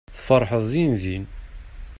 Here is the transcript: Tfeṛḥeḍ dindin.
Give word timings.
Tfeṛḥeḍ 0.17 0.63
dindin. 0.71 1.23